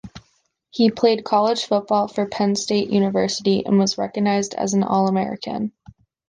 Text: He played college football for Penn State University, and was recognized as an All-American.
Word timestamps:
He 0.71 0.89
played 0.89 1.23
college 1.23 1.65
football 1.65 2.07
for 2.07 2.25
Penn 2.25 2.55
State 2.55 2.89
University, 2.89 3.63
and 3.63 3.77
was 3.77 3.99
recognized 3.99 4.55
as 4.55 4.73
an 4.73 4.81
All-American. 4.81 5.73